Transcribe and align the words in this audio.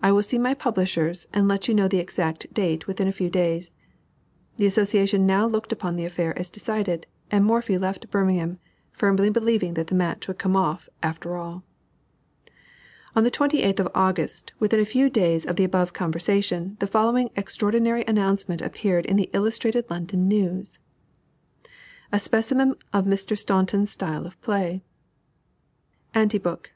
I 0.00 0.12
will 0.12 0.22
see 0.22 0.38
my 0.38 0.54
publishers, 0.54 1.26
and 1.34 1.48
let 1.48 1.66
you 1.66 1.74
know 1.74 1.88
the 1.88 1.98
exact 1.98 2.46
date 2.54 2.86
within 2.86 3.08
a 3.08 3.18
few 3.18 3.28
days." 3.28 3.74
The 4.56 4.66
association 4.68 5.26
now 5.26 5.48
looked 5.48 5.72
upon 5.72 5.96
the 5.96 6.04
affair 6.04 6.32
as 6.38 6.48
decided, 6.48 7.06
and 7.28 7.44
Morphy 7.44 7.76
left 7.76 8.08
Birmingham, 8.08 8.60
firmly 8.92 9.30
believing 9.30 9.74
that 9.74 9.88
the 9.88 9.96
match 9.96 10.28
would 10.28 10.38
come 10.38 10.54
off 10.54 10.88
after 11.02 11.36
all. 11.36 11.64
On 13.16 13.24
the 13.24 13.32
28th 13.32 13.80
of 13.80 13.88
August, 13.96 14.52
within 14.60 14.78
a 14.78 14.84
few 14.84 15.10
days 15.10 15.44
of 15.44 15.56
the 15.56 15.64
above 15.64 15.92
conversation, 15.92 16.76
the 16.78 16.86
following 16.86 17.30
extraordinary 17.34 18.04
announcement 18.06 18.62
appeared 18.62 19.04
in 19.06 19.16
the 19.16 19.28
Illustrated 19.32 19.90
London 19.90 20.28
News: 20.28 20.78
A 22.12 22.20
SPECIMEN 22.20 22.76
OF 22.92 23.04
MR. 23.06 23.36
STAUNTON'S 23.36 23.90
STYLE 23.90 24.24
OF 24.24 24.40
PLAY. 24.40 24.82
ANTI 26.14 26.38
BOOK. 26.38 26.70